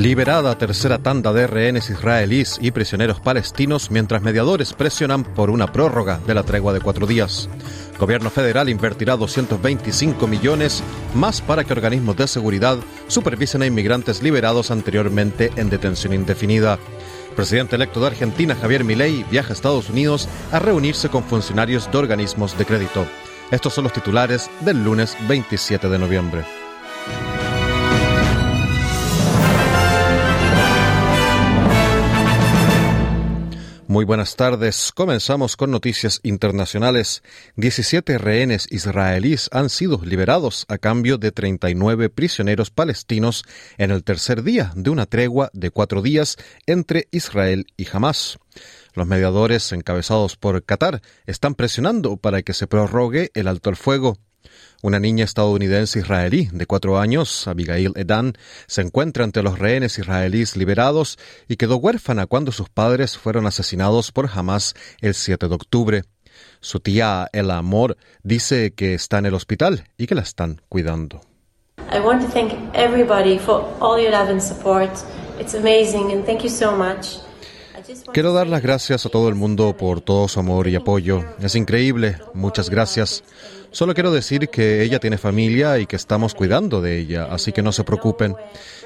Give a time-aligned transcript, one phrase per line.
[0.00, 6.18] Liberada tercera tanda de rehenes israelíes y prisioneros palestinos mientras mediadores presionan por una prórroga
[6.26, 7.50] de la tregua de cuatro días.
[7.98, 10.82] Gobierno federal invertirá 225 millones
[11.14, 16.78] más para que organismos de seguridad supervisen a inmigrantes liberados anteriormente en detención indefinida.
[17.36, 21.98] Presidente electo de Argentina, Javier Milei, viaja a Estados Unidos a reunirse con funcionarios de
[21.98, 23.04] organismos de crédito.
[23.50, 26.59] Estos son los titulares del lunes 27 de noviembre.
[33.90, 34.92] Muy buenas tardes.
[34.94, 37.24] Comenzamos con noticias internacionales.
[37.56, 43.42] 17 rehenes israelíes han sido liberados a cambio de 39 prisioneros palestinos
[43.78, 48.38] en el tercer día de una tregua de cuatro días entre Israel y Hamas.
[48.94, 54.18] Los mediadores encabezados por Qatar están presionando para que se prorrogue el alto el fuego.
[54.82, 58.32] Una niña estadounidense israelí de cuatro años, Abigail Edan,
[58.66, 64.10] se encuentra entre los rehenes israelíes liberados y quedó huérfana cuando sus padres fueron asesinados
[64.10, 66.04] por Hamas el 7 de octubre.
[66.60, 71.20] Su tía El Amor dice que está en el hospital y que la están cuidando.
[71.92, 74.90] I want to thank everybody for all your love and support.
[75.38, 77.29] It's amazing and thank you so much.
[78.12, 81.24] Quiero dar las gracias a todo el mundo por todo su amor y apoyo.
[81.40, 82.18] Es increíble.
[82.34, 83.22] Muchas gracias.
[83.72, 87.62] Solo quiero decir que ella tiene familia y que estamos cuidando de ella, así que
[87.62, 88.34] no se preocupen.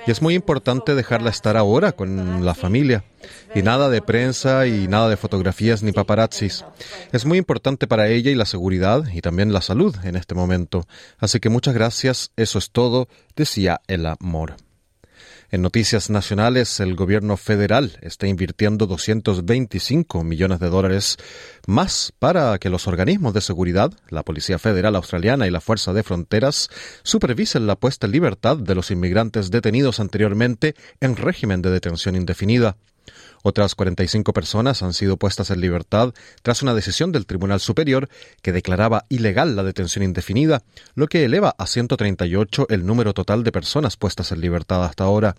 [0.07, 3.05] Y es muy importante dejarla estar ahora con la familia.
[3.55, 6.67] Y nada de prensa y nada de fotografías ni paparazzis.
[7.13, 10.87] Es muy importante para ella y la seguridad y también la salud en este momento.
[11.19, 14.57] Así que muchas gracias, eso es todo, decía el amor.
[15.55, 21.17] En noticias nacionales, el gobierno federal está invirtiendo 225 millones de dólares
[21.69, 26.03] más para que los organismos de seguridad, la Policía Federal Australiana y la Fuerza de
[26.03, 26.71] Fronteras,
[27.05, 32.77] supervisen la puesta en libertad de los inmigrantes detenidos anteriormente en régimen de detención indefinida.
[33.47, 38.09] Otras 45 personas han sido puestas en libertad tras una decisión del Tribunal Superior
[38.41, 40.63] que declaraba ilegal la detención indefinida,
[40.95, 45.37] lo que eleva a 138 el número total de personas puestas en libertad hasta ahora.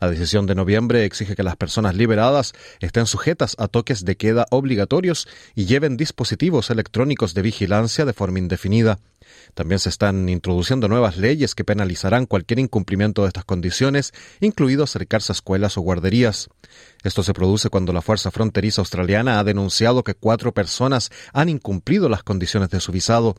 [0.00, 4.46] La decisión de noviembre exige que las personas liberadas estén sujetas a toques de queda
[4.50, 8.98] obligatorios y lleven dispositivos electrónicos de vigilancia de forma indefinida.
[9.54, 15.32] También se están introduciendo nuevas leyes que penalizarán cualquier incumplimiento de estas condiciones, incluido acercarse
[15.32, 16.48] a escuelas o guarderías.
[17.02, 22.08] Esto se produce cuando la Fuerza Fronteriza Australiana ha denunciado que cuatro personas han incumplido
[22.08, 23.36] las condiciones de su visado.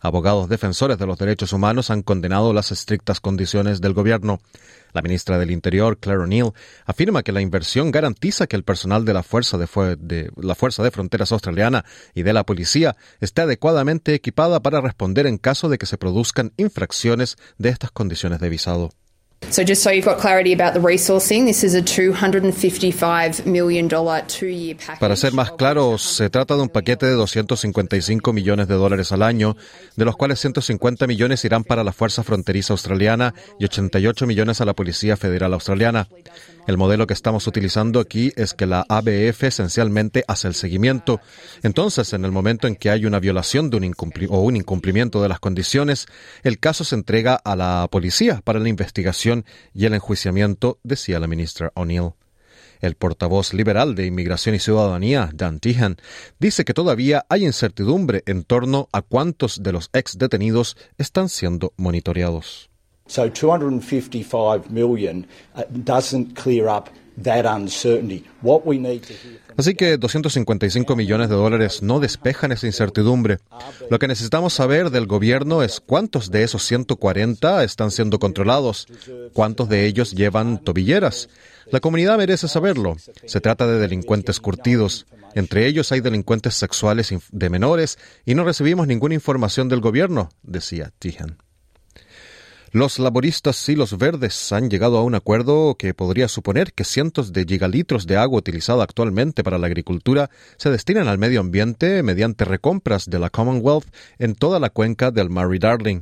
[0.00, 4.40] Abogados defensores de los derechos humanos han condenado las estrictas condiciones del gobierno.
[4.92, 6.52] La ministra del Interior, Claire O'Neill,
[6.86, 9.66] afirma que la inversión garantiza que el personal de la Fuerza de,
[9.98, 11.84] de, la Fuerza de Fronteras Australiana
[12.14, 16.52] y de la Policía esté adecuadamente equipada para responder en caso de que se produzcan
[16.56, 18.90] infracciones de estas condiciones de visado.
[19.50, 24.76] So just so you've got clarity about the resourcing, this is a $255 million two-year
[24.76, 25.00] package.
[25.00, 29.22] Para ser más claros, se trata de un paquete de 255 millones de dólares al
[29.22, 29.56] año,
[29.96, 34.64] de los cuales 150 millones irán para la Fuerza Fronteriza Australiana y 88 millones a
[34.64, 36.08] la Policía Federal Australiana.
[36.66, 41.20] El modelo que estamos utilizando aquí es que la ABF esencialmente hace el seguimiento.
[41.62, 43.94] Entonces, en el momento en que hay una violación de un
[44.30, 46.06] o un incumplimiento de las condiciones,
[46.42, 49.33] el caso se entrega a la policía para la investigación
[49.72, 52.12] y el enjuiciamiento, decía la ministra O'Neill.
[52.80, 55.96] El portavoz liberal de Inmigración y Ciudadanía, Dan Tehan,
[56.38, 61.72] dice que todavía hay incertidumbre en torno a cuántos de los ex detenidos están siendo
[61.76, 62.68] monitoreados.
[63.06, 66.88] So 255 million uh, doesn't clear up
[67.22, 68.24] that uncertainty.
[68.42, 73.38] What we need to hear Así que 255 millones de dólares no despejan esa incertidumbre.
[73.88, 78.88] Lo que necesitamos saber del gobierno es cuántos de esos 140 están siendo controlados,
[79.32, 81.28] cuántos de ellos llevan tobilleras.
[81.70, 82.96] La comunidad merece saberlo.
[83.26, 85.06] Se trata de delincuentes curtidos.
[85.34, 90.92] Entre ellos hay delincuentes sexuales de menores y no recibimos ninguna información del gobierno, decía
[90.98, 91.38] Tijan.
[92.74, 97.32] Los laboristas y los verdes han llegado a un acuerdo que podría suponer que cientos
[97.32, 102.44] de gigalitros de agua utilizada actualmente para la agricultura se destinan al medio ambiente mediante
[102.44, 103.86] recompras de la Commonwealth
[104.18, 106.00] en toda la cuenca del Murray Darling.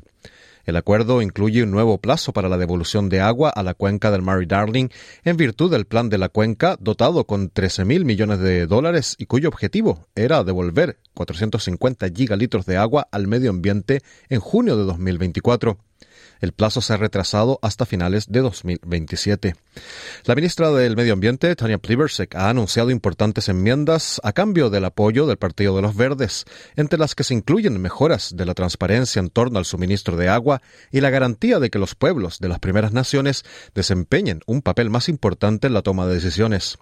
[0.64, 4.22] El acuerdo incluye un nuevo plazo para la devolución de agua a la cuenca del
[4.22, 4.88] Murray Darling
[5.24, 9.26] en virtud del plan de la cuenca dotado con 13 mil millones de dólares y
[9.26, 15.76] cuyo objetivo era devolver 450 gigalitros de agua al medio ambiente en junio de 2024.
[16.42, 19.54] El plazo se ha retrasado hasta finales de 2027.
[20.24, 25.26] La ministra del Medio Ambiente, Tania Plibersek, ha anunciado importantes enmiendas a cambio del apoyo
[25.26, 26.44] del Partido de los Verdes,
[26.74, 30.62] entre las que se incluyen mejoras de la transparencia en torno al suministro de agua
[30.90, 35.08] y la garantía de que los pueblos de las primeras naciones desempeñen un papel más
[35.08, 36.76] importante en la toma de decisiones.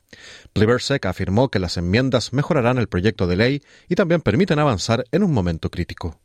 [0.55, 5.23] Plibersek afirmó que las enmiendas mejorarán el proyecto de ley y también permiten avanzar en
[5.23, 6.19] un momento crítico.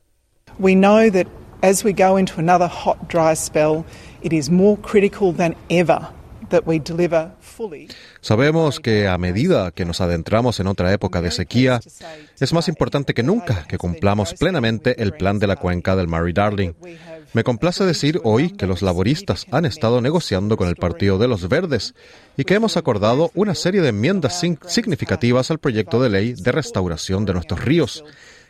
[1.66, 3.86] As we go into another hot, dry spell,
[4.22, 6.08] it is more critical than ever
[6.50, 7.88] that we deliver fully.
[8.22, 11.80] Sabemos que a medida que nos adentramos en otra época de sequía,
[12.40, 16.34] es más importante que nunca que cumplamos plenamente el plan de la cuenca del Murray
[16.34, 16.74] Darling.
[17.34, 21.50] Me complace decir hoy que los laboristas han estado negociando con el Partido de los
[21.50, 21.96] Verdes
[22.38, 27.26] y que hemos acordado una serie de enmiendas significativas al proyecto de ley de restauración
[27.26, 28.04] de nuestros ríos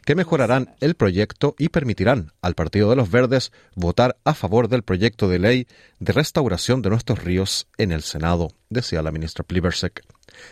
[0.06, 4.84] que mejorarán el proyecto y permitirán al Partido de los Verdes votar a favor del
[4.84, 5.68] proyecto de ley
[6.00, 10.04] de restauración de nuestros ríos en el Senado, decía la ministra Plibersek.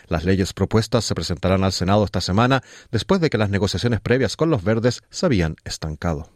[0.08, 4.36] Las leyes propuestas se presentarán al Senado esta semana después de que las negociaciones previas
[4.36, 6.33] con los verdes se habían estancado.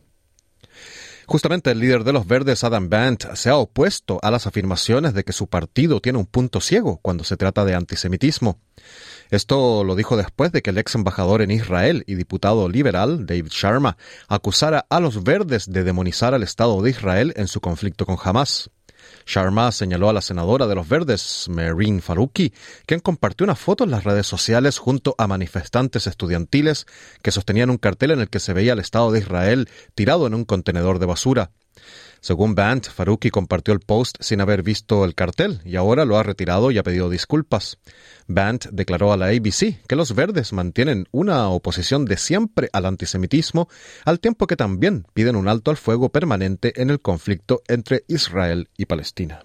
[1.28, 5.25] Justamente el líder de los verdes, Adam Bant, se ha opuesto a las afirmaciones de
[5.25, 8.58] que su partido tiene un punto ciego cuando se trata de antisemitismo.
[9.28, 13.50] Esto lo dijo después de que el ex embajador en Israel y diputado liberal, David
[13.50, 18.16] Sharma, acusara a los verdes de demonizar al Estado de Israel en su conflicto con
[18.25, 18.70] Hamas.
[19.26, 22.52] Sharma señaló a la senadora de los verdes, Merin Faruqi,
[22.87, 26.87] quien compartió una foto en las redes sociales junto a manifestantes estudiantiles
[27.22, 30.34] que sostenían un cartel en el que se veía al Estado de Israel tirado en
[30.34, 31.50] un contenedor de basura.
[32.20, 36.22] Según Bant, Faruqi compartió el post sin haber visto el cartel y ahora lo ha
[36.22, 37.78] retirado y ha pedido disculpas.
[38.26, 43.68] Bant declaró a la ABC que los verdes mantienen una oposición de siempre al antisemitismo,
[44.04, 48.68] al tiempo que también piden un alto al fuego permanente en el conflicto entre Israel
[48.76, 49.42] y Palestina.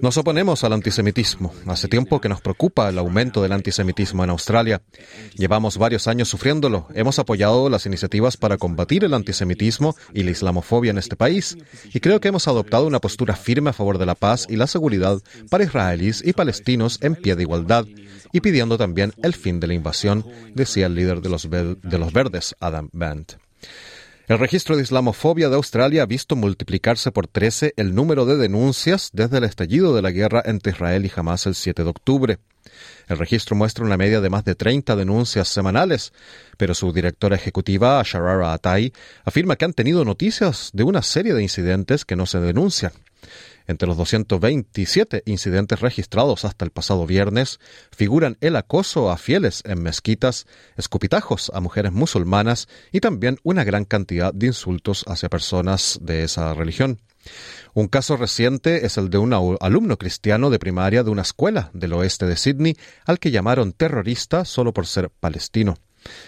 [0.00, 1.52] Nos oponemos al antisemitismo.
[1.66, 4.80] Hace tiempo que nos preocupa el aumento del antisemitismo en Australia.
[5.34, 6.86] Llevamos varios años sufriéndolo.
[6.94, 11.58] Hemos apoyado las iniciativas para combatir el antisemitismo y la islamofobia en este país.
[11.92, 14.68] Y creo que hemos adoptado una postura firme a favor de la paz y la
[14.68, 15.20] seguridad
[15.50, 17.84] para israelíes y palestinos en pie de igualdad
[18.32, 20.24] y pidiendo también el fin de la invasión,
[20.54, 23.38] decía el líder de los, de los verdes, Adam Band.
[24.28, 29.10] El registro de islamofobia de Australia ha visto multiplicarse por 13 el número de denuncias
[29.12, 32.38] desde el estallido de la guerra entre Israel y Hamas el 7 de octubre.
[33.08, 36.12] El registro muestra una media de más de 30 denuncias semanales,
[36.56, 38.92] pero su directora ejecutiva, Sharara Atai,
[39.24, 42.92] afirma que han tenido noticias de una serie de incidentes que no se denuncian.
[43.66, 47.60] Entre los 227 incidentes registrados hasta el pasado viernes
[47.94, 53.84] figuran el acoso a fieles en mezquitas, escupitajos a mujeres musulmanas y también una gran
[53.84, 57.00] cantidad de insultos hacia personas de esa religión.
[57.74, 61.92] Un caso reciente es el de un alumno cristiano de primaria de una escuela del
[61.94, 62.76] oeste de Sydney
[63.06, 65.76] al que llamaron terrorista solo por ser palestino.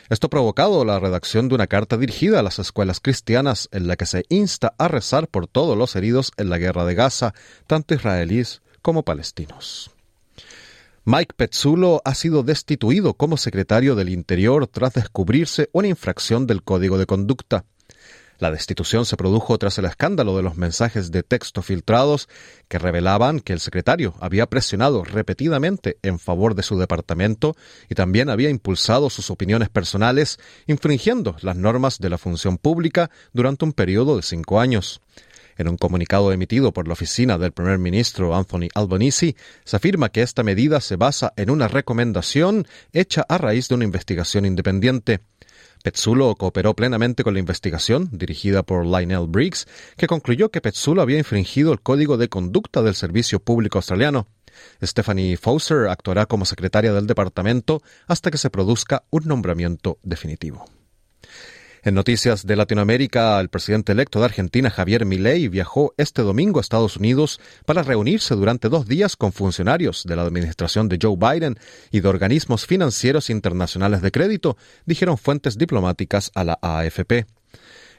[0.08, 3.96] Esto ha provocado la redacción de una carta dirigida a las escuelas cristianas en la
[3.96, 7.34] que se insta a rezar por todos los heridos en la guerra de Gaza,
[7.66, 9.90] tanto israelíes como palestinos.
[11.06, 16.96] Mike Petzulo ha sido destituido como secretario del Interior tras descubrirse una infracción del Código
[16.96, 17.66] de Conducta.
[18.38, 22.28] La destitución se produjo tras el escándalo de los mensajes de texto filtrados
[22.68, 27.56] que revelaban que el secretario había presionado repetidamente en favor de su departamento
[27.88, 33.64] y también había impulsado sus opiniones personales, infringiendo las normas de la función pública durante
[33.64, 35.00] un periodo de cinco años.
[35.56, 40.22] En un comunicado emitido por la oficina del primer ministro Anthony Albanese, se afirma que
[40.22, 45.20] esta medida se basa en una recomendación hecha a raíz de una investigación independiente.
[45.84, 49.66] Petzulo cooperó plenamente con la investigación, dirigida por Lionel Briggs,
[49.98, 54.26] que concluyó que Petzulo había infringido el código de conducta del Servicio Público Australiano.
[54.82, 60.64] Stephanie Fauser actuará como secretaria del departamento hasta que se produzca un nombramiento definitivo.
[61.86, 66.62] En noticias de Latinoamérica, el presidente electo de Argentina, Javier Milei, viajó este domingo a
[66.62, 71.58] Estados Unidos para reunirse durante dos días con funcionarios de la administración de Joe Biden
[71.90, 77.26] y de organismos financieros internacionales de crédito, dijeron fuentes diplomáticas a la AFP.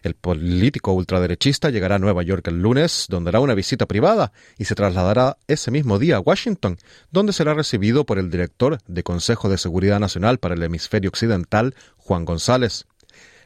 [0.02, 4.66] El político ultraderechista llegará a Nueva York el lunes, donde hará una visita privada y
[4.66, 6.78] se trasladará ese mismo día a Washington,
[7.12, 11.76] donde será recibido por el director de Consejo de Seguridad Nacional para el Hemisferio Occidental,
[11.98, 12.86] Juan González.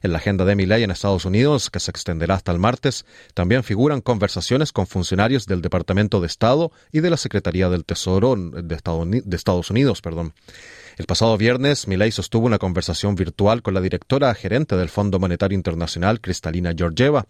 [0.01, 3.63] En la agenda de Milei en Estados Unidos, que se extenderá hasta el martes, también
[3.63, 9.35] figuran conversaciones con funcionarios del Departamento de Estado y de la Secretaría del Tesoro de
[9.35, 10.01] Estados Unidos.
[10.01, 10.33] Perdón.
[10.99, 15.55] El pasado viernes, Milei sostuvo una conversación virtual con la directora gerente del Fondo Monetario
[15.55, 17.25] Internacional, Cristalina Georgieva.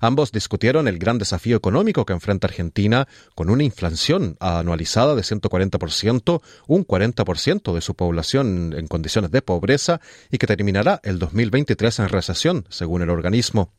[0.00, 6.40] Ambos discutieron el gran desafío económico que enfrenta Argentina con una inflación anualizada de 140%,
[6.68, 10.00] un 40% de su población en condiciones de pobreza
[10.30, 13.74] y que terminará el 2023 en recesión, según el organismo.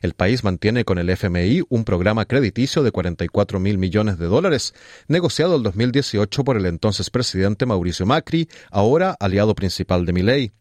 [0.00, 4.74] El país mantiene con el FMI un programa crediticio de 44 mil millones de dólares,
[5.08, 10.52] negociado el 2018 por el entonces presidente Mauricio Macri, ahora aliado principal de Milei.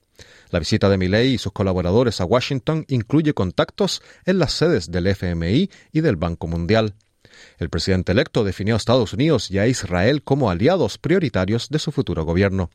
[0.50, 5.08] La visita de Milei y sus colaboradores a Washington incluye contactos en las sedes del
[5.08, 6.96] FMI y del Banco Mundial.
[7.60, 11.91] El presidente electo definió a Estados Unidos y a Israel como aliados prioritarios de su
[11.91, 12.70] futuro gobierno.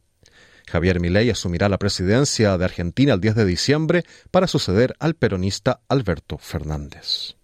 [0.66, 5.80] Javier Milei asumirá la presidencia de Argentina el 10 de diciembre para suceder al peronista
[5.88, 7.36] Alberto Fernández.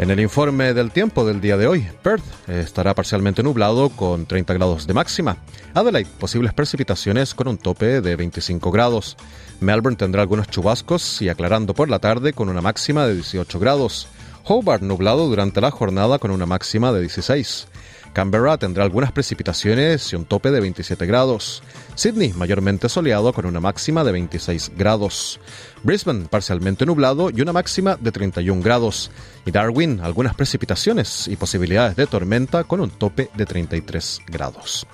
[0.00, 4.54] En el informe del tiempo del día de hoy, Perth estará parcialmente nublado con 30
[4.54, 5.36] grados de máxima.
[5.74, 9.18] Adelaide, posibles precipitaciones con un tope de 25 grados.
[9.60, 14.08] Melbourne tendrá algunos chubascos y aclarando por la tarde con una máxima de 18 grados.
[14.52, 17.68] Hobart nublado durante la jornada con una máxima de 16.
[18.12, 21.62] Canberra tendrá algunas precipitaciones y un tope de 27 grados.
[21.94, 25.40] Sydney mayormente soleado con una máxima de 26 grados.
[25.82, 29.10] Brisbane parcialmente nublado y una máxima de 31 grados.
[29.46, 34.86] Y Darwin algunas precipitaciones y posibilidades de tormenta con un tope de 33 grados.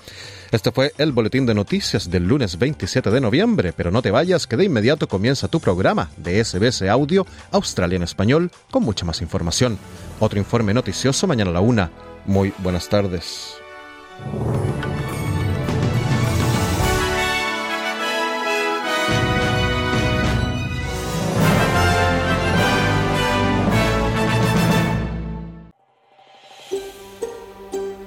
[0.52, 4.46] Este fue el boletín de noticias del lunes 27 de noviembre, pero no te vayas
[4.46, 9.20] que de inmediato comienza tu programa de SBS Audio Australia en Español con mucha más
[9.22, 9.76] información.
[10.20, 11.90] Otro informe noticioso mañana a la una.
[12.26, 13.56] Muy buenas tardes.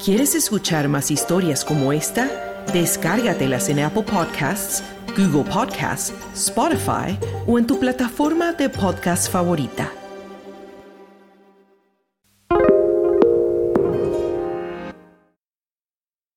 [0.04, 2.28] ¿Quieres escuchar más historias como esta?
[2.74, 4.84] Descárgatelas en Apple Podcasts,
[5.16, 9.92] Google Podcasts, Spotify o en tu plataforma de podcast favorita.